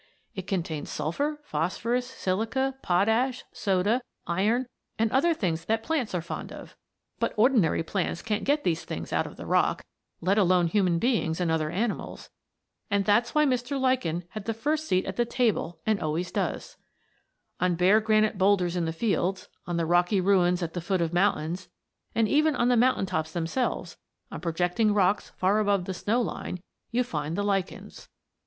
It 0.33 0.47
contains 0.47 0.89
sulphur, 0.89 1.39
phosphorus, 1.43 2.07
silica, 2.07 2.73
potash, 2.81 3.43
soda, 3.51 4.01
iron, 4.25 4.65
and 4.97 5.11
other 5.11 5.31
things 5.35 5.65
that 5.65 5.83
plants 5.83 6.15
are 6.15 6.23
fond 6.23 6.51
of, 6.51 6.75
but 7.19 7.35
ordinary 7.37 7.83
plants 7.83 8.23
can't 8.23 8.43
get 8.43 8.63
these 8.63 8.83
things 8.83 9.13
out 9.13 9.27
of 9.27 9.37
the 9.37 9.45
rock 9.45 9.85
let 10.19 10.39
alone 10.39 10.65
human 10.65 10.97
beings 10.97 11.39
and 11.39 11.51
other 11.51 11.69
animals; 11.69 12.31
and 12.89 13.05
that's 13.05 13.35
why 13.35 13.45
Mr. 13.45 13.79
Lichen 13.79 14.23
had 14.29 14.45
the 14.45 14.55
first 14.55 14.87
seat 14.87 15.05
at 15.05 15.17
the 15.17 15.23
table 15.23 15.77
and 15.85 16.01
always 16.01 16.31
does. 16.31 16.77
"The 17.59 17.65
Strange 17.69 17.73
Adventures 17.73 17.73
of 17.73 17.73
a 17.73 17.73
Pebble." 17.75 17.75
On 17.75 17.75
bare 17.75 18.01
granite 18.01 18.37
boulders 18.39 18.75
in 18.75 18.85
the 18.85 18.91
fields, 18.91 19.49
on 19.67 19.77
the 19.77 19.85
rocky 19.85 20.19
ruins 20.19 20.63
at 20.63 20.73
the 20.73 20.81
foot 20.81 21.01
of 21.01 21.13
mountains, 21.13 21.69
and 22.15 22.27
even 22.27 22.55
on 22.55 22.69
the 22.69 22.75
mountain 22.75 23.05
tops 23.05 23.33
themselves, 23.33 23.97
on 24.31 24.41
projecting 24.41 24.95
rocks 24.95 25.29
far 25.37 25.59
above 25.59 25.85
the 25.85 25.93
snow 25.93 26.19
line, 26.23 26.59
you 26.89 27.03
find 27.03 27.35
the 27.37 27.43
lichens. 27.43 28.09